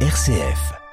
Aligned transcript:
RCF. 0.00 0.85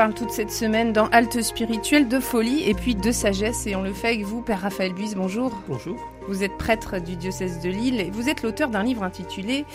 Parle 0.00 0.14
toute 0.14 0.30
cette 0.30 0.50
semaine 0.50 0.94
dans 0.94 1.08
Halte 1.08 1.42
spirituelle 1.42 2.08
de 2.08 2.20
folie 2.20 2.66
et 2.66 2.72
puis 2.72 2.94
de 2.94 3.12
sagesse 3.12 3.66
et 3.66 3.76
on 3.76 3.82
le 3.82 3.92
fait 3.92 4.08
avec 4.08 4.22
vous, 4.22 4.40
Père 4.40 4.62
Raphaël 4.62 4.94
Buise, 4.94 5.14
bonjour. 5.14 5.52
Bonjour. 5.68 5.98
Vous 6.26 6.42
êtes 6.42 6.56
prêtre 6.56 6.98
du 7.02 7.16
diocèse 7.16 7.60
de 7.60 7.68
Lille 7.68 8.00
et 8.00 8.10
vous 8.10 8.30
êtes 8.30 8.42
l'auteur 8.42 8.70
d'un 8.70 8.82
livre 8.82 9.02
intitulé 9.02 9.66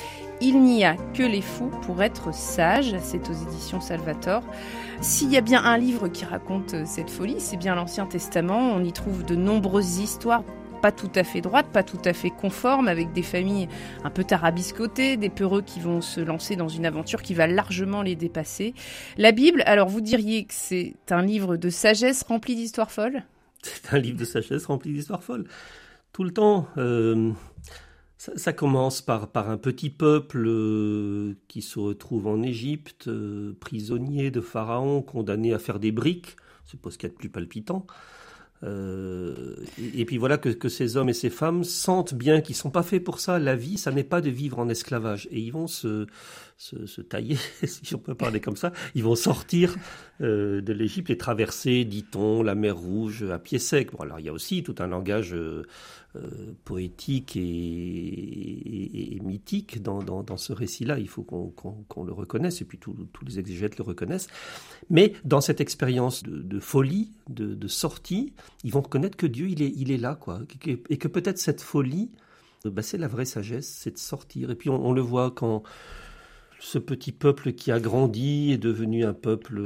Il 0.41 0.63
n'y 0.63 0.83
a 0.83 0.95
que 1.13 1.21
les 1.21 1.43
fous 1.43 1.69
pour 1.83 2.01
être 2.01 2.33
sages, 2.33 2.95
c'est 3.03 3.29
aux 3.29 3.33
éditions 3.33 3.81
Salvator. 3.81 4.41
S'il 4.99 5.29
y 5.29 5.37
a 5.37 5.41
bien 5.41 5.63
un 5.63 5.77
livre 5.77 6.07
qui 6.07 6.25
raconte 6.25 6.87
cette 6.87 7.11
folie, 7.11 7.35
c'est 7.37 7.57
bien 7.57 7.75
l'Ancien 7.75 8.07
Testament, 8.07 8.71
on 8.73 8.83
y 8.83 8.93
trouve 8.93 9.25
de 9.25 9.35
nombreuses 9.35 9.99
histoires 9.99 10.41
pas 10.85 10.91
tout 10.91 11.09
à 11.15 11.23
fait 11.23 11.41
droite, 11.41 11.65
pas 11.73 11.81
tout 11.81 11.97
à 12.05 12.13
fait 12.13 12.29
conforme, 12.29 12.87
avec 12.87 13.11
des 13.11 13.23
familles 13.23 13.67
un 14.03 14.11
peu 14.11 14.23
tarabiscotées, 14.23 15.17
des 15.17 15.31
peureux 15.31 15.63
qui 15.63 15.79
vont 15.79 15.99
se 15.99 16.21
lancer 16.21 16.55
dans 16.55 16.67
une 16.67 16.85
aventure 16.85 17.23
qui 17.23 17.33
va 17.33 17.47
largement 17.47 18.03
les 18.03 18.15
dépasser. 18.15 18.75
La 19.17 19.31
Bible, 19.31 19.63
alors 19.65 19.87
vous 19.87 19.99
diriez 19.99 20.45
que 20.45 20.53
c'est 20.53 20.93
un 21.09 21.23
livre 21.23 21.57
de 21.57 21.71
sagesse 21.71 22.21
rempli 22.21 22.55
d'histoires 22.55 22.91
folles? 22.91 23.23
C'est 23.63 23.95
un 23.95 23.97
livre 23.97 24.19
de 24.19 24.25
sagesse 24.25 24.67
rempli 24.67 24.93
d'histoires 24.93 25.23
folles. 25.23 25.45
Tout 26.13 26.23
le 26.23 26.29
temps. 26.29 26.67
Euh, 26.77 27.31
ça, 28.19 28.53
commence 28.53 29.01
par, 29.01 29.31
par 29.31 29.49
un 29.49 29.57
petit 29.57 29.89
peuple 29.89 30.43
euh, 30.45 31.33
qui 31.47 31.63
se 31.63 31.79
retrouve 31.79 32.27
en 32.27 32.43
Égypte, 32.43 33.07
euh, 33.07 33.57
prisonnier 33.59 34.29
de 34.29 34.39
Pharaon, 34.39 35.01
condamné 35.01 35.51
à 35.51 35.57
faire 35.57 35.79
des 35.79 35.91
briques. 35.91 36.35
C'est 36.63 36.79
pas 36.79 36.91
ce 36.91 36.99
qu'il 36.99 37.09
y 37.09 37.11
a 37.11 37.13
de 37.13 37.17
plus 37.17 37.29
palpitant. 37.29 37.87
Euh, 38.63 39.55
et, 39.77 40.05
puis 40.05 40.17
voilà 40.17 40.37
que, 40.37 40.49
que, 40.49 40.69
ces 40.69 40.97
hommes 40.97 41.09
et 41.09 41.13
ces 41.13 41.29
femmes 41.29 41.63
sentent 41.63 42.13
bien 42.13 42.41
qu'ils 42.41 42.55
sont 42.55 42.71
pas 42.71 42.83
faits 42.83 43.03
pour 43.03 43.19
ça. 43.19 43.37
La 43.37 43.55
vie, 43.55 43.77
ça 43.77 43.91
n'est 43.91 44.03
pas 44.03 44.21
de 44.21 44.29
vivre 44.29 44.59
en 44.59 44.69
esclavage. 44.69 45.27
Et 45.31 45.39
ils 45.39 45.51
vont 45.51 45.67
se, 45.67 46.07
se, 46.57 47.01
tailler, 47.01 47.35
si 47.63 47.95
on 47.95 47.99
peut 47.99 48.15
parler 48.15 48.39
comme 48.39 48.55
ça. 48.55 48.71
Ils 48.95 49.03
vont 49.03 49.15
sortir 49.15 49.75
euh, 50.21 50.61
de 50.61 50.73
l'Égypte 50.73 51.09
et 51.09 51.17
traverser, 51.17 51.83
dit-on, 51.83 52.43
la 52.43 52.55
mer 52.55 52.77
Rouge 52.77 53.23
à 53.23 53.39
pied 53.39 53.59
sec. 53.59 53.91
Bon, 53.91 53.99
alors 53.99 54.19
il 54.19 54.25
y 54.25 54.29
a 54.29 54.33
aussi 54.33 54.63
tout 54.63 54.75
un 54.79 54.87
langage 54.87 55.33
euh, 55.33 55.63
poétique 56.63 57.35
et, 57.35 59.19
mythique 59.23 59.81
dans, 59.81 60.01
dans, 60.01 60.37
ce 60.37 60.53
récit-là. 60.53 60.97
Il 60.99 61.09
faut 61.09 61.23
qu'on 61.23 61.49
qu 61.49 62.05
le 62.05 62.13
reconnaisse, 62.13 62.61
et 62.61 62.65
puis 62.65 62.77
tous 62.77 62.95
les 63.25 63.39
exégètes 63.39 63.77
le 63.77 63.83
reconnaissent. 63.83 64.27
Mais 64.89 65.13
dans 65.25 65.41
cette 65.41 65.59
expérience 65.59 66.23
de, 66.23 66.59
folie, 66.59 67.11
de, 67.29 67.67
sortie, 67.67 68.33
ils 68.63 68.71
vont 68.71 68.81
reconnaître 68.81 69.17
que 69.17 69.27
Dieu, 69.27 69.49
il 69.49 69.61
est, 69.61 69.73
il 69.75 69.91
est 69.91 69.97
là, 69.97 70.15
quoi. 70.15 70.39
Et 70.89 70.97
que 70.97 71.07
peut-être 71.07 71.37
cette 71.37 71.61
folie, 71.61 72.11
bah, 72.63 72.81
c'est 72.81 72.97
la 72.97 73.07
vraie 73.07 73.25
sagesse, 73.25 73.67
c'est 73.67 73.91
de 73.91 73.97
sortir. 73.97 74.51
Et 74.51 74.55
puis 74.55 74.69
on 74.69 74.93
le 74.93 75.01
voit 75.01 75.31
quand 75.31 75.63
ce 76.65 76.79
petit 76.79 77.11
peuple 77.11 77.53
qui 77.53 77.71
a 77.71 77.79
grandi 77.79 78.51
est 78.51 78.57
devenu 78.57 79.05
un 79.05 79.13
peuple 79.13 79.61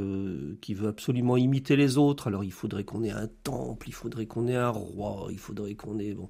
qui 0.60 0.74
veut 0.74 0.90
absolument 0.90 1.38
imiter 1.38 1.78
les 1.78 1.98
autres. 1.98 2.28
Alors 2.28 2.44
il 2.44 2.52
faudrait 2.52 2.84
qu'on 2.84 3.06
ait 3.06 3.12
un 3.12 3.30
temple, 3.46 3.88
il 3.88 3.94
faudrait 3.94 4.26
qu'on 4.26 4.50
ait 4.50 4.58
un 4.58 4.70
roi, 4.70 5.28
il 5.32 5.40
faudrait 5.40 5.76
qu'on 5.76 5.98
ait... 5.98 6.14
Bon. 6.14 6.28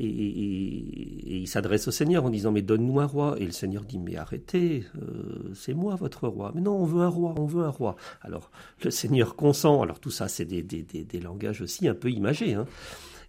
Et, 0.00 1.40
il 1.40 1.46
s'adresse 1.46 1.88
au 1.88 1.90
Seigneur 1.90 2.24
en 2.24 2.30
disant, 2.30 2.52
mais 2.52 2.62
donne-nous 2.62 3.00
un 3.00 3.04
roi. 3.04 3.36
Et 3.38 3.44
le 3.44 3.52
Seigneur 3.52 3.84
dit, 3.84 3.98
mais 3.98 4.16
arrêtez, 4.16 4.86
euh, 4.96 5.52
c'est 5.54 5.74
moi 5.74 5.94
votre 5.96 6.26
roi. 6.26 6.52
Mais 6.54 6.62
non, 6.62 6.76
on 6.78 6.86
veut 6.86 7.02
un 7.02 7.08
roi, 7.08 7.34
on 7.36 7.44
veut 7.44 7.64
un 7.64 7.70
roi. 7.70 7.96
Alors 8.22 8.50
le 8.82 8.90
Seigneur 8.90 9.36
consent. 9.36 9.82
Alors 9.82 10.00
tout 10.00 10.10
ça, 10.10 10.26
c'est 10.26 10.46
des, 10.46 11.20
langages 11.20 11.60
aussi 11.60 11.86
un 11.86 11.94
peu 11.94 12.10
imagés. 12.10 12.54
Hein. 12.54 12.64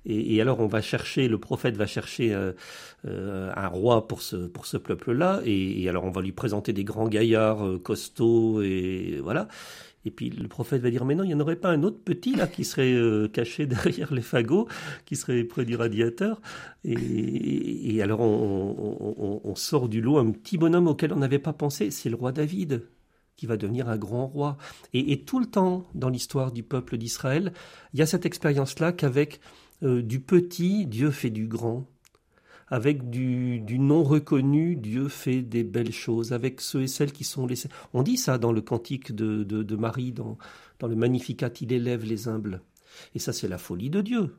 Et, 0.10 0.42
alors 0.42 0.60
on 0.60 0.68
va 0.68 0.82
chercher, 0.82 1.28
le 1.28 1.38
prophète 1.38 1.78
va 1.78 1.86
chercher 1.86 2.34
euh, 2.34 2.54
euh, 3.06 3.52
un 3.56 3.68
roi 3.68 4.08
pour 4.08 4.22
ce, 4.24 4.36
pour 4.36 4.66
ce 4.66 4.78
peuple-là, 4.78 5.42
et, 5.46 5.88
alors 5.88 6.04
on 6.04 6.12
va 6.12 6.22
lui 6.22 6.32
présenter 6.32 6.74
des 6.74 6.84
grands 6.84 7.08
gaillards 7.08 7.66
euh, 7.66 7.78
costauds, 7.78 8.62
et 8.62 9.20
voilà. 9.22 9.48
Et 10.06 10.12
puis 10.12 10.30
le 10.30 10.48
prophète 10.48 10.82
va 10.82 10.90
dire, 10.90 11.06
mais 11.06 11.14
non, 11.14 11.24
il 11.24 11.28
n'y 11.28 11.34
en 11.36 11.40
aurait 11.42 11.58
pas 11.58 11.70
un 11.70 11.84
autre 11.84 12.00
petit 12.04 12.34
là 12.34 12.48
qui 12.48 12.64
serait 12.64 12.96
caché 13.32 13.66
derrière 13.68 14.14
les 14.14 14.22
fagots, 14.22 14.68
qui 15.06 15.18
serait 15.18 15.44
près 15.44 15.66
du 15.66 15.76
radiateur. 15.76 16.42
Et, 16.86 18.02
alors 18.02 18.22
on, 18.22 19.54
sort 19.56 19.90
du 19.90 20.00
lot 20.00 20.18
un 20.18 20.32
petit 20.32 20.58
bonhomme 20.58 20.88
auquel 20.88 21.12
on 21.12 21.18
n'avait 21.18 21.38
pas 21.38 21.52
pensé, 21.52 21.92
c'est 21.92 22.10
le 22.10 22.16
roi 22.16 22.32
David 22.32 22.88
qui 23.36 23.46
va 23.46 23.58
devenir 23.58 23.90
un 23.90 23.98
grand 23.98 24.28
roi. 24.28 24.58
Et 24.94 25.22
tout 25.22 25.40
le 25.40 25.46
temps 25.46 25.86
dans 25.96 26.10
l'histoire 26.10 26.54
du 26.54 26.64
peuple 26.64 26.98
d'Israël, 26.98 27.52
il 27.94 28.00
y 28.00 28.02
a 28.02 28.06
cette 28.06 28.26
expérience-là 28.26 28.94
qu'avec 28.94 29.42
euh, 29.84 30.02
du 30.02 30.20
petit, 30.20 30.86
Dieu 30.86 31.12
fait 31.12 31.30
du 31.30 31.48
grand. 31.48 31.88
Avec 32.72 33.10
du, 33.10 33.60
du, 33.62 33.80
non 33.80 34.04
reconnu, 34.04 34.76
Dieu 34.76 35.10
fait 35.10 35.42
des 35.42 35.64
belles 35.64 35.92
choses. 35.92 36.34
Avec 36.34 36.62
ceux 36.62 36.84
et 36.84 36.88
celles 36.88 37.12
qui 37.12 37.24
sont 37.24 37.48
laissés. 37.48 37.70
On 37.94 38.04
dit 38.04 38.18
ça 38.18 38.38
dans 38.38 38.52
le 38.52 38.62
cantique 38.62 39.14
de, 39.14 39.44
de, 39.44 39.64
de 39.64 39.76
Marie, 39.76 40.12
dans, 40.12 40.38
dans 40.80 40.88
le 40.88 40.96
Magnificat, 40.96 41.50
il 41.62 41.74
élève 41.74 42.06
les 42.06 42.28
humbles. 42.28 42.62
Et 43.16 43.20
ça, 43.20 43.34
c'est 43.34 43.48
la 43.48 43.58
folie 43.58 43.90
de 43.90 44.02
Dieu, 44.02 44.36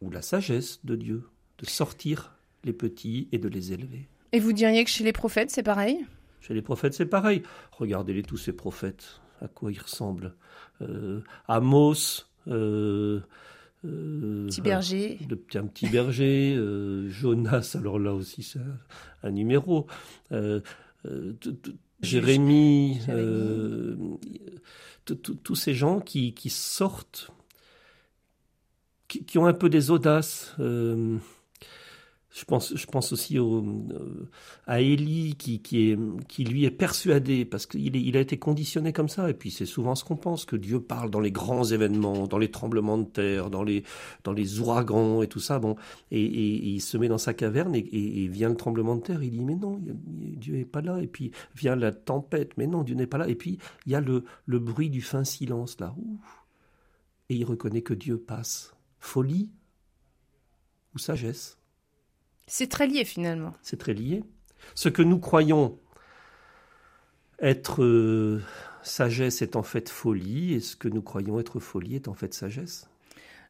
ou 0.00 0.10
la 0.10 0.22
sagesse 0.22 0.80
de 0.84 0.96
Dieu, 0.96 1.24
de 1.58 1.66
sortir 1.66 2.36
les 2.64 2.72
petits 2.72 3.28
et 3.32 3.38
de 3.38 3.48
les 3.48 3.72
élever. 3.72 4.08
Et 4.32 4.40
vous 4.40 4.52
diriez 4.52 4.84
que 4.84 4.90
chez 4.90 5.04
les 5.04 5.12
prophètes, 5.12 5.50
c'est 5.50 5.62
pareil? 5.62 6.04
Chez 6.40 6.54
les 6.54 6.62
prophètes, 6.62 6.94
c'est 6.94 7.06
pareil. 7.06 7.42
Regardez-les 7.72 8.22
tous 8.22 8.36
ces 8.36 8.52
prophètes, 8.52 9.20
à 9.40 9.48
quoi 9.48 9.72
ils 9.72 9.80
ressemblent. 9.80 10.34
Euh, 10.82 11.20
Amos, 11.48 12.26
euh, 12.48 13.20
euh, 13.84 14.46
petit 14.46 14.60
berger. 14.60 15.18
Un, 15.30 15.58
un 15.58 15.66
petit 15.66 15.88
berger. 15.88 16.54
Euh, 16.56 17.08
Jonas, 17.10 17.76
alors 17.78 17.98
là 17.98 18.14
aussi, 18.14 18.42
c'est 18.42 18.58
un, 18.58 18.78
un, 19.28 19.30
numéro. 19.30 19.86
Euh, 20.32 20.60
Jérémie, 22.00 23.00
tous 25.04 25.54
ces 25.54 25.74
gens 25.74 26.00
qui, 26.00 26.34
qui 26.34 26.50
sortent, 26.50 27.30
qui, 29.08 29.24
qui, 29.24 29.38
ont 29.38 29.46
un 29.46 29.54
peu 29.54 29.68
des 29.68 29.90
audaces. 29.90 30.54
Je 32.36 32.44
pense, 32.44 33.12
aussi 33.12 33.38
au, 33.38 33.64
euh, 33.64 34.28
à 34.66 34.82
Élie 34.82 35.36
qui, 35.36 35.96
lui 36.44 36.66
est 36.66 36.70
persuadé, 36.70 37.46
parce 37.46 37.64
qu'il 37.64 37.96
il 37.96 38.14
a 38.14 38.20
été 38.20 38.38
conditionné 38.38 38.92
comme 38.92 39.08
ça, 39.08 39.30
et 39.30 39.32
puis 39.32 39.50
c'est 39.50 39.64
souvent 39.64 39.94
ce 39.94 40.04
qu'on 40.04 40.16
pense, 40.16 40.44
que 40.44 40.54
Dieu 40.54 40.80
parle 40.80 41.10
dans 41.10 41.20
les 41.20 41.32
grands 41.32 41.64
événements, 41.64 42.26
dans 42.26 42.36
les 42.36 42.50
tremblements 42.50 42.98
de 42.98 43.06
terre, 43.06 43.48
dans 43.48 43.62
les, 43.62 44.60
ouragans 44.60 45.22
et 45.22 45.28
tout 45.28 45.40
ça, 45.40 45.58
bon, 45.58 45.76
et, 46.10 46.20
il 46.20 46.80
se 46.80 46.98
met 46.98 47.08
dans 47.08 47.16
sa 47.16 47.32
caverne, 47.32 47.74
et, 47.74 48.28
vient 48.28 48.50
le 48.50 48.56
tremblement 48.56 48.96
de 48.96 49.00
terre, 49.00 49.22
il 49.22 49.30
dit, 49.30 49.42
mais 49.42 49.56
non, 49.56 49.80
Dieu 49.80 50.56
n'est 50.56 50.66
pas 50.66 50.82
là, 50.82 51.00
et 51.00 51.06
puis 51.06 51.30
vient 51.54 51.74
la 51.74 51.90
tempête, 51.90 52.52
mais 52.58 52.66
non, 52.66 52.82
Dieu 52.82 52.96
n'est 52.96 53.06
pas 53.06 53.16
là, 53.16 53.28
et 53.28 53.34
puis 53.34 53.56
il 53.86 53.92
y 53.92 53.94
a 53.94 54.02
le, 54.02 54.24
bruit 54.46 54.90
du 54.90 55.00
fin 55.00 55.24
silence, 55.24 55.80
là, 55.80 55.94
et 57.30 57.34
il 57.36 57.44
reconnaît 57.46 57.82
que 57.82 57.94
Dieu 57.94 58.18
passe. 58.18 58.74
Folie 58.98 59.50
ou 60.94 60.98
sagesse? 60.98 61.56
C'est 62.46 62.68
très 62.68 62.86
lié 62.86 63.04
finalement. 63.04 63.54
C'est 63.62 63.78
très 63.78 63.94
lié. 63.94 64.22
Ce 64.74 64.88
que 64.88 65.02
nous 65.02 65.18
croyons 65.18 65.78
être 67.40 67.82
euh, 67.82 68.42
sagesse 68.82 69.42
est 69.42 69.56
en 69.56 69.62
fait 69.62 69.88
folie, 69.88 70.54
et 70.54 70.60
ce 70.60 70.76
que 70.76 70.88
nous 70.88 71.02
croyons 71.02 71.38
être 71.38 71.60
folie 71.60 71.96
est 71.96 72.08
en 72.08 72.14
fait 72.14 72.32
sagesse. 72.34 72.88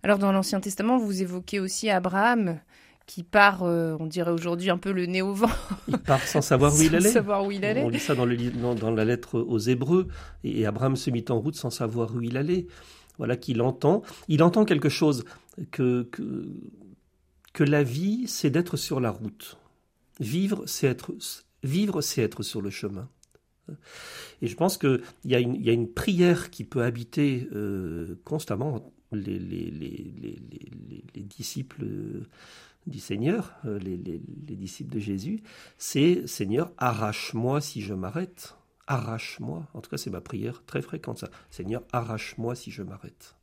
Alors 0.03 0.19
dans 0.19 0.33
l'Ancien 0.33 0.61
Testament, 0.61 0.99
vous 0.99 1.23
évoquez 1.23 1.61
aussi 1.61 1.91
Abraham 1.91 2.59
qui 3.07 3.23
part, 3.23 3.63
euh, 3.63 3.97
on 4.01 4.07
dirait 4.07 4.33
aujourd'hui 4.33 4.69
un 4.69 4.79
peu 4.79 4.91
le 4.91 5.07
nez 5.07 5.23
au 5.23 5.33
vent. 5.33 5.51
Il 5.87 5.97
part 5.99 6.27
sans 6.27 6.43
savoir 6.43 6.75
où 6.75 6.79
il 6.83 6.95
allait. 6.97 7.09
savoir 7.09 7.45
où 7.45 7.53
il 7.53 7.65
allait. 7.65 7.85
On 7.85 7.89
lit 7.89 8.01
ça 8.01 8.17
dans, 8.17 8.25
le, 8.25 8.37
dans, 8.37 8.75
dans 8.75 8.91
la 8.91 9.05
lettre 9.05 9.39
aux 9.39 9.59
Hébreux, 9.59 10.09
et, 10.43 10.61
et 10.61 10.67
Abraham 10.67 10.97
se 10.97 11.11
mit 11.11 11.25
en 11.29 11.39
route 11.39 11.55
sans 11.55 11.71
savoir 11.71 12.15
où 12.15 12.21
il 12.21 12.37
allait. 12.37 12.67
Voilà 13.19 13.37
qu'il 13.37 13.63
entend. 13.63 14.03
Il 14.29 14.43
entend 14.43 14.65
quelque 14.65 14.89
chose 14.89 15.25
que, 15.71 16.03
que 16.11 16.49
que 17.57 17.65
la 17.65 17.83
vie, 17.83 18.29
c'est 18.29 18.51
d'être 18.51 18.77
sur 18.77 19.01
la 19.01 19.11
route. 19.11 19.57
Vivre, 20.21 20.67
c'est 20.67 20.89
être, 20.89 21.15
vivre, 21.63 22.03
c'est 22.03 22.21
être 22.21 22.43
sur 22.43 22.61
le 22.61 22.69
chemin. 22.69 23.09
Et 24.43 24.47
je 24.47 24.55
pense 24.55 24.77
qu'il 24.77 25.01
y, 25.25 25.35
a 25.35 25.39
une, 25.41 25.91
prière 25.91 26.51
qui 26.51 26.65
peut 26.65 26.83
habiter 26.83 27.49
euh, 27.55 28.21
constamment 28.25 28.93
les, 29.11 29.39
les, 29.39 29.71
les, 29.71 30.43
les, 31.15 31.23
disciples 31.23 31.87
du 32.87 32.99
Seigneur, 32.99 33.55
euh, 33.65 33.79
les, 33.79 33.97
disciples 33.99 34.93
de 34.95 35.01
Jésus, 35.01 35.43
c'est 35.79 36.27
Seigneur, 36.27 36.73
arrache-moi 36.77 37.63
si 37.63 37.81
je 37.81 37.95
m'arrête. 37.95 38.55
Arrache-moi. 38.87 39.67
En 39.73 39.81
tout 39.81 39.89
cas, 39.89 39.97
c'est 39.97 40.11
ma 40.11 40.21
prière 40.21 40.63
très 40.67 40.83
fréquente, 40.83 41.21
ça. 41.21 41.31
Seigneur, 41.51 41.83
arrache-moi 41.91 42.55
si 42.55 42.71
je 42.71 42.83
m'arrête. 42.83 43.36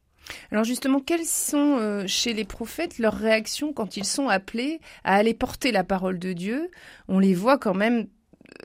Alors 0.51 0.63
justement, 0.63 0.99
quelles 0.99 1.25
sont 1.25 1.77
euh, 1.79 2.05
chez 2.07 2.33
les 2.33 2.45
prophètes 2.45 2.99
leurs 2.99 3.15
réactions 3.17 3.73
quand 3.73 3.97
ils 3.97 4.05
sont 4.05 4.29
appelés 4.29 4.79
à 5.03 5.15
aller 5.15 5.33
porter 5.33 5.71
la 5.71 5.83
parole 5.83 6.19
de 6.19 6.33
Dieu? 6.33 6.69
On 7.07 7.19
les 7.19 7.33
voit 7.33 7.57
quand 7.57 7.73
même 7.73 8.07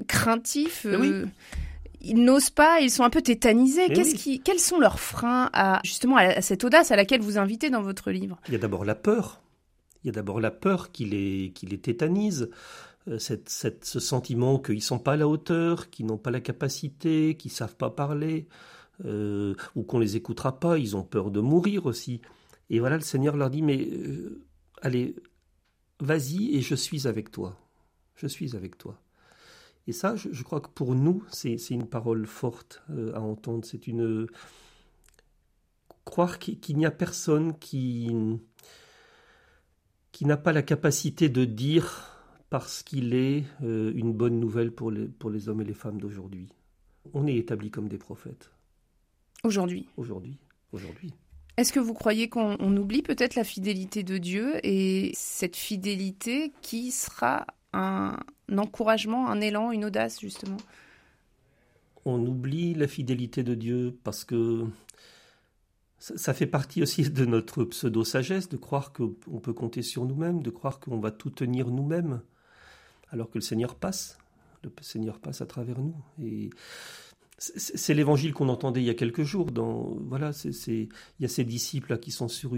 craintifs. 0.06 0.86
Euh, 0.86 0.98
oui. 0.98 1.30
ils 2.00 2.22
n'osent 2.22 2.50
pas, 2.50 2.80
ils 2.80 2.90
sont 2.90 3.04
un 3.04 3.10
peu 3.10 3.22
tétanisés. 3.22 3.88
Qu'est-ce 3.88 4.14
qui, 4.14 4.40
quels 4.40 4.60
sont 4.60 4.78
leurs 4.78 5.00
freins 5.00 5.50
à 5.52 5.80
justement 5.84 6.16
à, 6.16 6.40
cette 6.40 6.64
audace 6.64 6.90
à 6.90 6.96
laquelle 6.96 7.20
vous 7.20 7.38
invitez 7.38 7.70
dans 7.70 7.82
votre 7.82 8.10
livre? 8.10 8.38
Il 8.48 8.52
y 8.52 8.56
a 8.56 8.60
d'abord 8.60 8.84
la 8.84 8.94
peur. 8.94 9.42
Il 10.04 10.08
y 10.08 10.10
a 10.10 10.12
d'abord 10.12 10.40
la 10.40 10.52
peur 10.52 10.92
qui 10.92 11.04
les, 11.06 11.52
qui 11.54 11.66
les 11.66 11.78
tétanise. 11.78 12.50
Euh, 13.08 13.18
cette, 13.18 13.48
cette, 13.48 13.84
ce 13.84 14.00
sentiment 14.00 14.58
qu'ils 14.58 14.76
ne 14.76 14.80
sont 14.80 14.98
pas 14.98 15.12
à 15.12 15.16
la 15.16 15.28
hauteur, 15.28 15.90
qu'ils 15.90 16.06
n'ont 16.06 16.18
pas 16.18 16.30
la 16.30 16.40
capacité, 16.40 17.36
qu'ils 17.36 17.50
ne 17.50 17.56
savent 17.56 17.76
pas 17.76 17.90
parler, 17.90 18.46
euh, 19.04 19.54
ou 19.74 19.82
qu'on 19.82 19.98
les 19.98 20.16
écoutera 20.16 20.58
pas, 20.58 20.78
ils 20.78 20.96
ont 20.96 21.02
peur 21.02 21.30
de 21.30 21.40
mourir 21.40 21.86
aussi. 21.86 22.20
Et 22.70 22.80
voilà, 22.80 22.96
le 22.96 23.02
Seigneur 23.02 23.36
leur 23.36 23.50
dit, 23.50 23.62
mais 23.62 23.88
euh, 23.90 24.44
allez, 24.82 25.16
vas-y 26.00 26.56
et 26.56 26.60
je 26.60 26.74
suis 26.74 27.06
avec 27.06 27.30
toi. 27.30 27.56
Je 28.16 28.26
suis 28.26 28.56
avec 28.56 28.78
toi. 28.78 29.00
Et 29.86 29.92
ça, 29.92 30.16
je, 30.16 30.42
crois 30.42 30.60
que 30.60 30.68
pour 30.68 30.94
nous, 30.94 31.24
c'est 31.30 31.70
une 31.70 31.88
parole 31.88 32.26
forte 32.26 32.82
à 33.14 33.22
entendre. 33.22 33.64
C'est 33.64 33.86
une... 33.86 34.26
Croire 36.04 36.38
qu'il 36.38 36.76
n'y 36.76 36.84
a 36.84 36.90
personne 36.90 37.58
qui, 37.58 38.10
qui 40.12 40.24
n'a 40.24 40.36
pas 40.36 40.52
la 40.52 40.62
capacité 40.62 41.28
de 41.28 41.44
dire 41.44 42.18
parce 42.50 42.82
qu'il 42.82 43.14
est 43.14 43.44
euh, 43.62 43.92
une 43.94 44.12
bonne 44.12 44.40
nouvelle 44.40 44.72
pour 44.72 44.90
les, 44.90 45.06
pour 45.06 45.30
les 45.30 45.48
hommes 45.48 45.60
et 45.60 45.64
les 45.64 45.74
femmes 45.74 46.00
d'aujourd'hui. 46.00 46.48
On 47.14 47.26
est 47.26 47.36
établis 47.36 47.70
comme 47.70 47.88
des 47.88 47.98
prophètes. 47.98 48.50
Aujourd'hui 49.44 49.88
Aujourd'hui. 49.96 50.38
Aujourd'hui. 50.72 51.12
Est-ce 51.56 51.72
que 51.72 51.80
vous 51.80 51.94
croyez 51.94 52.28
qu'on 52.28 52.76
oublie 52.76 53.02
peut-être 53.02 53.34
la 53.34 53.44
fidélité 53.44 54.02
de 54.02 54.18
Dieu 54.18 54.64
et 54.64 55.10
cette 55.14 55.56
fidélité 55.56 56.52
qui 56.62 56.92
sera 56.92 57.46
un 57.72 58.16
encouragement, 58.56 59.28
un 59.28 59.40
élan, 59.40 59.72
une 59.72 59.84
audace 59.84 60.20
justement? 60.20 60.58
On 62.04 62.24
oublie 62.24 62.74
la 62.74 62.86
fidélité 62.86 63.42
de 63.42 63.54
Dieu 63.54 63.98
parce 64.04 64.24
que 64.24 64.66
ça 65.98 66.32
fait 66.32 66.46
partie 66.46 66.80
aussi 66.80 67.10
de 67.10 67.24
notre 67.24 67.64
pseudo-sagesse 67.64 68.48
de 68.48 68.56
croire 68.56 68.92
qu'on 68.92 69.40
peut 69.40 69.52
compter 69.52 69.82
sur 69.82 70.04
nous-mêmes, 70.04 70.42
de 70.42 70.50
croire 70.50 70.78
qu'on 70.78 71.00
va 71.00 71.10
tout 71.10 71.30
tenir 71.30 71.68
nous-mêmes 71.68 72.22
alors 73.10 73.30
que 73.30 73.38
le 73.38 73.42
Seigneur 73.42 73.74
passe. 73.74 74.18
Le 74.62 74.70
Seigneur 74.80 75.18
passe 75.18 75.40
à 75.40 75.46
travers 75.46 75.78
nous. 75.78 75.94
Et 76.22 76.50
c'est 77.38 77.94
l'évangile 77.94 78.34
qu'on 78.34 78.48
entendait 78.48 78.80
il 78.80 78.86
y 78.86 78.90
a 78.90 78.94
quelques 78.94 79.22
jours. 79.22 79.52
Dans, 79.52 79.96
voilà, 80.00 80.32
il 80.44 80.88
y 81.20 81.24
a 81.24 81.28
ces 81.28 81.44
disciples 81.44 81.92
là 81.92 81.98
qui 81.98 82.10
sont 82.10 82.26
sur, 82.26 82.52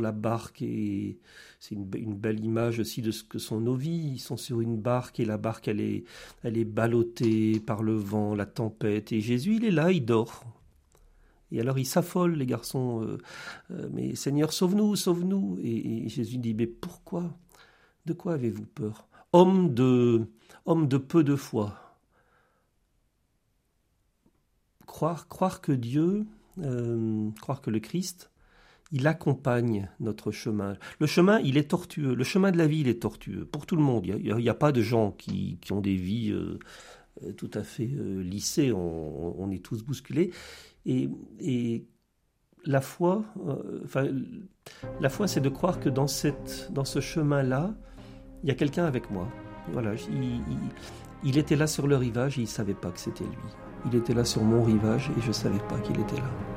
la 0.00 0.12
barque 0.12 0.62
et 0.62 1.18
c'est 1.60 1.74
une, 1.74 1.84
belle 1.84 2.42
image 2.42 2.78
aussi 2.80 3.02
de 3.02 3.10
ce 3.10 3.22
que 3.22 3.38
sont 3.38 3.60
nos 3.60 3.74
vies. 3.74 4.12
Ils 4.14 4.18
sont 4.18 4.38
sur 4.38 4.62
une 4.62 4.78
barque 4.78 5.20
et 5.20 5.26
la 5.26 5.36
barque 5.36 5.68
elle 5.68 5.80
est, 5.80 6.04
elle 6.42 6.56
est 6.56 6.64
ballottée 6.64 7.60
par 7.60 7.82
le 7.82 7.94
vent, 7.94 8.34
la 8.34 8.46
tempête 8.46 9.12
et 9.12 9.20
Jésus 9.20 9.56
il 9.56 9.66
est 9.66 9.70
là, 9.70 9.92
il 9.92 10.04
dort. 10.04 10.44
Et 11.52 11.60
alors 11.60 11.78
ils 11.78 11.86
s'affolent 11.86 12.36
les 12.36 12.46
garçons. 12.46 13.02
Euh, 13.02 13.18
euh, 13.70 13.88
mais 13.92 14.14
Seigneur 14.14 14.52
sauve-nous, 14.54 14.96
sauve-nous. 14.96 15.58
et 15.62 16.08
Jésus 16.08 16.38
dit 16.38 16.54
mais 16.54 16.66
pourquoi? 16.66 17.36
De 18.06 18.14
quoi 18.14 18.34
avez-vous 18.34 18.66
peur? 18.66 19.08
Homme 19.34 19.74
de, 19.74 20.26
homme 20.64 20.88
de 20.88 20.96
peu 20.96 21.22
de 21.22 21.36
foi. 21.36 21.85
Croire, 24.96 25.28
croire 25.28 25.60
que 25.60 25.72
Dieu, 25.72 26.24
euh, 26.62 27.28
croire 27.42 27.60
que 27.60 27.68
le 27.68 27.80
Christ, 27.80 28.30
il 28.92 29.06
accompagne 29.06 29.90
notre 30.00 30.30
chemin. 30.30 30.78
Le 31.00 31.06
chemin, 31.06 31.38
il 31.40 31.58
est 31.58 31.68
tortueux. 31.68 32.14
Le 32.14 32.24
chemin 32.24 32.50
de 32.50 32.56
la 32.56 32.66
vie, 32.66 32.80
il 32.80 32.88
est 32.88 33.02
tortueux 33.02 33.44
pour 33.44 33.66
tout 33.66 33.76
le 33.76 33.82
monde. 33.82 34.06
Il 34.06 34.34
n'y 34.34 34.48
a, 34.48 34.54
pas 34.54 34.72
de 34.72 34.80
gens 34.80 35.10
qui, 35.10 35.58
ont 35.70 35.82
des 35.82 35.96
vies 35.96 36.30
euh, 36.30 36.58
euh, 37.22 37.32
tout 37.32 37.50
à 37.52 37.62
fait 37.62 37.84
lissées. 37.84 38.72
On, 38.72 39.50
est 39.50 39.62
tous 39.62 39.82
bousculés. 39.82 40.30
Et, 40.86 41.10
et 41.40 41.84
la 42.64 42.80
foi, 42.80 43.22
la 45.02 45.10
foi, 45.10 45.28
c'est 45.28 45.42
de 45.42 45.50
croire 45.50 45.78
que 45.78 45.90
dans, 45.90 46.06
cette, 46.06 46.72
dans 46.72 46.86
ce 46.86 47.00
chemin-là, 47.00 47.74
il 48.44 48.48
y 48.48 48.50
a 48.50 48.54
quelqu'un 48.54 48.86
avec 48.86 49.10
moi. 49.10 49.28
Voilà, 49.74 49.92
il, 51.22 51.36
était 51.36 51.56
là 51.56 51.66
sur 51.66 51.86
le 51.86 51.96
rivage 51.96 52.38
et 52.38 52.40
il 52.40 52.44
ne 52.44 52.48
savait 52.48 52.72
pas 52.72 52.90
que 52.90 52.98
c'était 52.98 53.24
lui. 53.24 53.65
Il 53.86 53.94
était 53.94 54.14
là 54.14 54.24
sur 54.24 54.42
mon 54.42 54.64
rivage 54.64 55.10
et 55.16 55.20
je 55.20 55.28
ne 55.28 55.32
savais 55.32 55.60
pas 55.68 55.78
qu'il 55.78 56.00
était 56.00 56.16
là. 56.16 56.55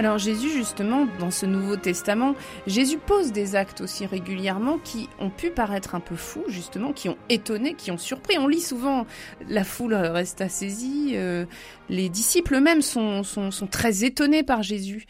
Alors 0.00 0.16
Jésus, 0.16 0.48
justement, 0.48 1.06
dans 1.18 1.30
ce 1.30 1.44
Nouveau 1.44 1.76
Testament, 1.76 2.34
Jésus 2.66 2.96
pose 2.96 3.32
des 3.32 3.54
actes 3.54 3.82
aussi 3.82 4.06
régulièrement 4.06 4.78
qui 4.78 5.10
ont 5.18 5.28
pu 5.28 5.50
paraître 5.50 5.94
un 5.94 6.00
peu 6.00 6.16
fous, 6.16 6.46
justement, 6.48 6.94
qui 6.94 7.10
ont 7.10 7.18
étonné, 7.28 7.74
qui 7.74 7.90
ont 7.90 7.98
surpris. 7.98 8.38
On 8.38 8.48
lit 8.48 8.62
souvent, 8.62 9.06
la 9.46 9.62
foule 9.62 9.92
reste 9.92 10.48
saisie, 10.48 11.10
euh, 11.16 11.44
les 11.90 12.08
disciples 12.08 12.54
eux-mêmes 12.54 12.80
sont, 12.80 13.22
sont, 13.24 13.66
très 13.66 14.02
étonnés 14.02 14.42
par 14.42 14.62
Jésus. 14.62 15.04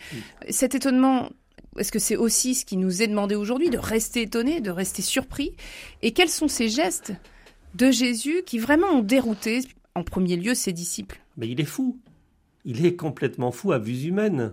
Cet 0.49 0.75
étonnement, 0.75 1.31
est-ce 1.79 1.93
que 1.93 2.01
c'est 2.01 2.17
aussi 2.17 2.57
ce 2.57 2.65
qui 2.65 2.77
nous 2.77 3.01
est 3.01 3.07
demandé 3.07 3.37
aujourd'hui, 3.37 3.71
de 3.71 3.79
rester 3.79 4.23
étonné, 4.23 4.61
de 4.61 4.73
rester 4.73 5.03
surpris? 5.03 5.55
Et 6.03 6.11
quels 6.11 6.29
sont 6.29 6.49
ces 6.49 6.69
gestes 6.69 7.13
de 7.77 7.93
Jésus 7.93 8.43
qui 8.45 8.59
vraiment 8.59 8.89
ont 8.89 9.03
dérouté, 9.03 9.61
en 9.95 10.03
premier 10.03 10.35
lieu, 10.35 10.57
ses 10.57 10.73
disciples? 10.73 11.21
Mais 11.37 11.49
il 11.49 11.61
est 11.61 11.65
fou. 11.65 11.97
Il 12.65 12.85
est 12.85 12.97
complètement 12.97 13.53
fou 13.53 13.71
à 13.71 13.79
vue 13.79 14.09
humaine 14.09 14.53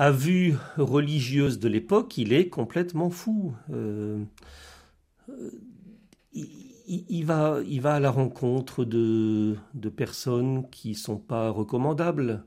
à 0.00 0.10
vue 0.10 0.56
religieuse 0.78 1.58
de 1.58 1.68
l'époque, 1.68 2.16
il 2.16 2.32
est 2.32 2.48
complètement 2.48 3.10
fou. 3.10 3.52
Euh, 3.70 4.18
euh, 5.28 5.50
il, 6.32 7.26
va, 7.26 7.58
il 7.68 7.82
va 7.82 7.96
à 7.96 8.00
la 8.00 8.10
rencontre 8.10 8.86
de, 8.86 9.58
personnes 9.94 10.66
qui 10.70 10.94
sont 10.94 11.18
pas 11.18 11.50
recommandables. 11.50 12.44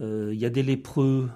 Euh, 0.00 0.30
il 0.32 0.40
y 0.40 0.44
a 0.44 0.50
des 0.50 0.64
lépreux 0.64 1.30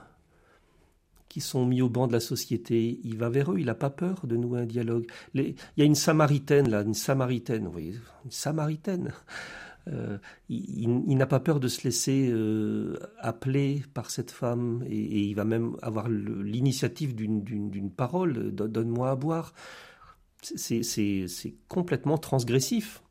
qui 1.29 1.41
sont 1.41 1.65
mis 1.65 1.83
au 1.83 1.89
banc 1.89 2.09
de 2.09 2.13
la 2.13 2.19
société. 2.19 2.99
Il 3.05 3.17
va 3.17 3.29
vers 3.29 3.53
eux, 3.53 3.61
il 3.61 3.67
n'a 3.67 3.77
pas 3.77 3.91
peur 3.91 4.27
de 4.27 4.37
nouer 4.37 4.63
un 4.63 4.67
dialogue. 4.67 5.07
il 5.35 5.55
y 5.77 5.83
a 5.83 5.85
une 5.85 5.95
samaritaine 5.95 6.69
là, 6.69 6.83
une 6.83 6.95
samaritaine, 6.95 7.69
vous 7.69 7.79
une 7.79 8.01
samaritaine. 8.29 9.13
Euh, 9.89 10.19
il, 10.49 11.17
n'a 11.17 11.27
pas 11.27 11.41
peur 11.41 11.61
de 11.61 11.69
se 11.69 11.83
laisser 11.85 12.31
euh, 12.31 12.97
appeler 13.19 13.83
par 13.93 14.11
cette 14.11 14.31
femme 14.31 14.83
et, 14.89 15.21
il 15.21 15.35
va 15.35 15.45
même 15.45 15.77
avoir 15.83 16.09
l'initiative 16.09 17.15
d'une 17.15 17.91
parole, 17.91 18.53
donne-moi 18.53 19.11
à 19.11 19.17
boire. 19.17 19.53
C'est 20.43 21.55
complètement 21.69 22.19
transgressif. 22.19 23.03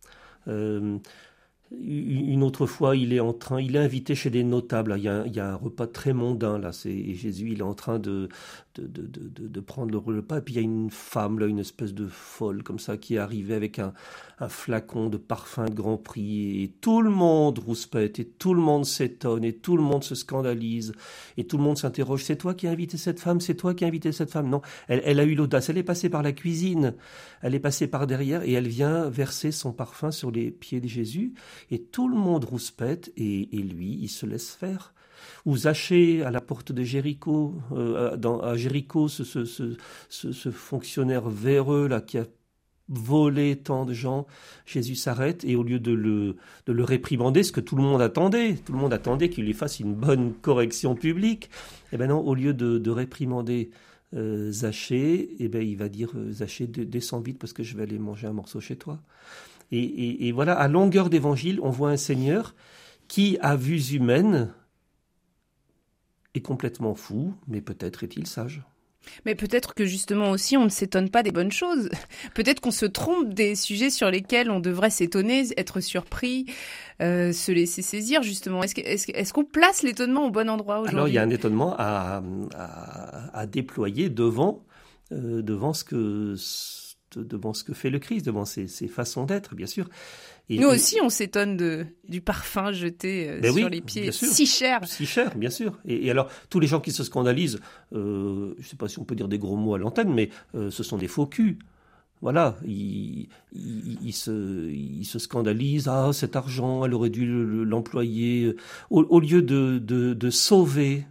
Euh, 0.47 0.99
une 1.81 2.43
autre 2.43 2.65
fois, 2.65 2.95
il 2.95 3.13
est 3.13 3.19
en 3.19 3.33
train, 3.33 3.61
il 3.61 3.75
est 3.75 3.79
invité 3.79 4.15
chez 4.15 4.29
des 4.29 4.43
notables. 4.43 4.95
Il 4.97 5.03
y 5.03 5.09
a, 5.09 5.51
un 5.51 5.55
repas 5.55 5.87
très 5.87 6.13
mondain 6.13 6.59
là. 6.59 6.71
C'est 6.71 7.13
Jésus, 7.13 7.49
il 7.51 7.59
est 7.59 7.63
en 7.63 7.73
train 7.73 7.99
de 7.99 8.29
de, 8.75 9.59
prendre 9.59 9.91
le 9.91 9.97
repas. 9.97 10.39
Et 10.39 10.41
puis 10.41 10.55
il 10.55 10.57
y 10.57 10.59
a 10.59 10.63
une 10.63 10.89
femme 10.89 11.39
là, 11.39 11.45
une 11.45 11.59
espèce 11.59 11.93
de 11.93 12.07
folle 12.07 12.63
comme 12.63 12.79
ça, 12.79 12.97
qui 12.97 13.15
est 13.15 13.19
arrivée 13.19 13.53
avec 13.53 13.79
un, 13.79 13.93
flacon 14.49 15.07
de 15.07 15.17
parfum 15.17 15.65
de 15.65 15.73
Grand 15.73 15.97
Prix. 15.97 16.63
Et 16.63 16.67
tout 16.81 17.01
le 17.01 17.09
monde 17.09 17.59
rouspète, 17.59 18.19
et 18.19 18.25
tout 18.25 18.53
le 18.53 18.61
monde 18.61 18.85
s'étonne, 18.85 19.45
et 19.45 19.53
tout 19.53 19.77
le 19.77 19.83
monde 19.83 20.03
se 20.03 20.15
scandalise, 20.15 20.93
et 21.37 21.45
tout 21.45 21.57
le 21.57 21.63
monde 21.63 21.77
s'interroge. 21.77 22.23
C'est 22.23 22.35
toi 22.35 22.53
qui 22.53 22.67
as 22.67 22.71
invité 22.71 22.97
cette 22.97 23.19
femme? 23.19 23.39
C'est 23.39 23.55
toi 23.55 23.73
qui 23.73 23.85
as 23.85 23.87
invité 23.87 24.11
cette 24.11 24.31
femme? 24.31 24.49
Non, 24.49 24.61
elle 24.87 25.19
a 25.19 25.23
eu 25.23 25.35
l'audace. 25.35 25.69
Elle 25.69 25.77
est 25.77 25.83
passée 25.83 26.09
par 26.09 26.23
la 26.23 26.33
cuisine. 26.33 26.95
Elle 27.41 27.55
est 27.55 27.59
passée 27.59 27.87
par 27.87 28.07
derrière 28.07 28.43
et 28.43 28.53
elle 28.53 28.67
vient 28.67 29.09
verser 29.09 29.51
son 29.51 29.71
parfum 29.71 30.11
sur 30.11 30.31
les 30.31 30.51
pieds 30.51 30.81
de 30.81 30.87
Jésus. 30.87 31.33
Et 31.71 31.81
tout 31.81 32.07
le 32.07 32.15
monde 32.15 32.45
rouspète 32.45 33.11
et, 33.17 33.57
et 33.57 33.61
lui, 33.61 33.97
il 34.01 34.09
se 34.09 34.25
laisse 34.25 34.51
faire 34.51 34.93
ou 35.45 35.57
Zachée 35.57 36.23
à 36.23 36.31
la 36.31 36.41
porte 36.41 36.71
de 36.71 36.83
Jéricho, 36.83 37.55
euh, 37.71 38.17
à 38.41 38.55
Jéricho, 38.55 39.07
ce, 39.07 39.23
ce, 39.23 39.45
ce, 39.45 40.31
ce, 40.31 40.51
fonctionnaire 40.51 41.29
véreux 41.29 41.87
là 41.87 42.01
qui 42.01 42.17
a 42.17 42.25
volé 42.89 43.55
tant 43.55 43.85
de 43.85 43.93
gens, 43.93 44.27
Jésus 44.65 44.95
s'arrête 44.95 45.43
et 45.45 45.55
au 45.55 45.63
lieu 45.63 45.79
de 45.79 45.91
le, 45.91 46.35
de 46.65 46.73
le 46.73 46.83
réprimander, 46.83 47.43
ce 47.43 47.51
que 47.51 47.61
tout 47.61 47.75
le 47.75 47.83
monde 47.83 48.01
attendait, 48.01 48.55
tout 48.55 48.73
le 48.73 48.79
monde 48.79 48.93
attendait 48.93 49.29
qu'il 49.29 49.45
lui 49.45 49.53
fasse 49.53 49.79
une 49.79 49.95
bonne 49.95 50.33
correction 50.33 50.95
publique, 50.95 51.45
et 51.45 51.49
eh 51.93 51.97
ben 51.97 52.07
non, 52.07 52.19
au 52.19 52.35
lieu 52.35 52.53
de, 52.53 52.77
de 52.77 52.91
réprimander 52.91 53.71
euh, 54.13 54.51
Zachée, 54.51 55.21
et 55.21 55.35
eh 55.39 55.47
ben 55.47 55.63
il 55.63 55.77
va 55.77 55.89
dire 55.89 56.11
euh, 56.15 56.31
Zachée 56.31 56.67
descends 56.67 57.21
vite 57.21 57.39
parce 57.39 57.53
que 57.53 57.63
je 57.63 57.75
vais 57.75 57.83
aller 57.83 57.99
manger 57.99 58.27
un 58.27 58.33
morceau 58.33 58.59
chez 58.59 58.75
toi. 58.75 58.99
Et, 59.71 60.31
voilà, 60.31 60.53
à 60.53 60.67
longueur 60.67 61.09
d'évangile, 61.09 61.59
on 61.61 61.69
voit 61.69 61.89
un 61.89 61.97
Seigneur 61.97 62.55
qui, 63.07 63.37
à 63.41 63.55
vues 63.55 63.93
humaines, 63.93 64.53
est 66.35 66.41
complètement 66.41 66.95
fou, 66.95 67.33
mais 67.47 67.61
peut-être 67.61 68.03
est-il 68.03 68.27
sage. 68.27 68.61
Mais 69.25 69.35
peut-être 69.35 69.73
que 69.73 69.85
justement 69.85 70.31
aussi 70.31 70.55
on 70.55 70.63
ne 70.63 70.69
s'étonne 70.69 71.09
pas 71.09 71.23
des 71.23 71.31
bonnes 71.31 71.51
choses. 71.51 71.89
Peut-être 72.35 72.61
qu'on 72.61 72.71
se 72.71 72.85
trompe 72.85 73.33
des 73.33 73.55
sujets 73.55 73.89
sur 73.89 74.09
lesquels 74.09 74.49
on 74.49 74.61
devrait 74.61 74.89
s'étonner, 74.89 75.45
être 75.57 75.81
surpris, 75.81 76.45
euh, 77.01 77.33
se 77.33 77.51
laisser 77.51 77.81
saisir 77.81 78.23
justement. 78.23 78.63
Est-ce 78.63 79.33
qu'on 79.33 79.43
place 79.43 79.83
l'étonnement 79.83 80.25
au 80.27 80.31
bon 80.31 80.49
endroit 80.49 80.79
aujourd'hui? 80.79 80.95
Alors 80.95 81.07
il 81.09 81.13
y 81.15 81.17
a 81.17 81.21
un 81.21 81.29
étonnement 81.29 81.75
à, 81.77 82.21
déployer 83.47 84.09
devant, 84.09 84.63
euh, 85.11 85.41
devant 85.41 85.73
ce 85.73 85.83
que 85.83 86.35
devant 87.17 87.53
ce 87.53 87.63
que 87.63 87.73
fait 87.73 87.89
le 87.89 87.99
Christ, 87.99 88.25
devant 88.25 88.45
ses, 88.45 88.67
façons 88.87 89.25
d'être, 89.25 89.55
bien 89.55 89.67
sûr. 89.67 89.89
Nous 90.49 90.67
aussi, 90.67 90.99
on 91.01 91.09
s'étonne 91.09 91.55
de, 91.55 91.85
du 92.07 92.21
parfum 92.21 92.71
jeté 92.71 93.29
euh, 93.29 93.39
ben 93.39 93.53
sur 93.53 93.69
les 93.69 93.81
pieds, 93.81 94.11
si 94.11 94.45
cher. 94.45 94.81
Si 94.85 95.05
cher, 95.05 95.35
bien 95.37 95.49
sûr. 95.49 95.79
Et, 95.85 96.11
alors, 96.11 96.29
tous 96.49 96.59
les 96.59 96.67
gens 96.67 96.81
qui 96.81 96.91
se 96.91 97.03
scandalisent, 97.03 97.59
euh, 97.93 98.53
je 98.57 98.63
ne 98.63 98.67
sais 98.67 98.75
pas 98.75 98.87
si 98.87 98.99
on 98.99 99.05
peut 99.05 99.15
dire 99.15 99.27
des 99.27 99.39
gros 99.39 99.55
mots 99.55 99.75
à 99.75 99.77
l'antenne, 99.77 100.13
mais 100.13 100.29
euh, 100.55 100.69
ce 100.69 100.83
sont 100.83 100.97
des 100.97 101.07
faux 101.07 101.27
culs. 101.27 101.59
Voilà, 102.21 102.55
ils, 102.65 103.27
se, 104.13 104.69
ils 104.71 105.03
se 105.03 105.19
scandalisent. 105.19 105.89
Ah, 105.89 106.11
cet 106.13 106.37
argent, 106.37 106.85
elle 106.85 106.93
aurait 106.93 107.09
dû 107.09 107.25
l'employer. 107.65 108.55
Au, 108.89 109.19
lieu 109.19 109.41
de, 109.41 109.77
de, 109.77 110.29
sauver 110.29 111.05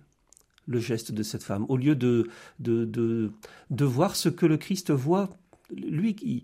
le 0.67 0.79
geste 0.79 1.13
de 1.13 1.23
cette 1.23 1.43
femme, 1.43 1.67
au 1.69 1.77
lieu 1.77 1.95
de, 1.95 2.29
de, 2.61 2.87
de, 2.87 3.31
de 3.69 3.85
voir 3.85 4.17
ce 4.17 4.31
que 4.31 4.47
le 4.47 4.57
Christ 4.57 4.91
voit 4.91 5.29
lui, 5.77 6.43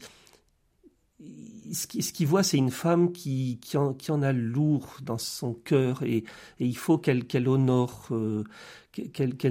ce 1.72 1.86
qu'il 1.86 2.26
voit, 2.26 2.42
c'est 2.42 2.56
une 2.56 2.70
femme 2.70 3.12
qui, 3.12 3.58
en, 3.74 4.22
a 4.22 4.32
lourd 4.32 4.96
dans 5.02 5.18
son 5.18 5.54
cœur 5.54 6.02
et, 6.02 6.24
il 6.58 6.76
faut 6.76 6.98
qu'elle 6.98 7.48
honore, 7.48 8.08
euh, 8.10 8.44
qu'elle 8.92 9.36
qu 9.36 9.48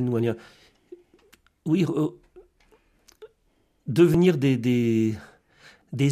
Oui, 1.65 1.85
devenir 3.87 4.37
des 4.37 5.15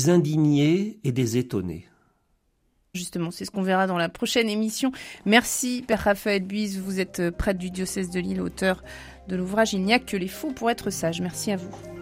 indignés 0.09 0.99
et 1.03 1.11
des 1.11 1.37
étonnés. 1.37 1.87
Justement, 2.95 3.29
c'est 3.29 3.43
ce 3.43 3.51
qu'on 3.51 3.61
verra 3.61 3.87
dans 3.87 3.97
la 3.97 4.07
prochaine 4.07 4.47
émission. 4.47 4.93
Merci, 5.25 5.83
Père 5.85 5.99
Raphaël 5.99 6.43
Buise. 6.43 6.79
Vous 6.79 7.01
êtes 7.01 7.29
prêtre 7.31 7.59
du 7.59 7.69
diocèse 7.69 8.09
de 8.09 8.21
Lille, 8.21 8.39
auteur 8.39 8.83
de 9.27 9.35
l'ouvrage 9.35 9.73
Il 9.73 9.81
n'y 9.81 9.93
a 9.93 9.99
que 9.99 10.15
les 10.15 10.29
fous 10.29 10.53
pour 10.53 10.69
être 10.69 10.89
sages. 10.89 11.19
Merci 11.19 11.51
à 11.51 11.57
vous. 11.57 11.94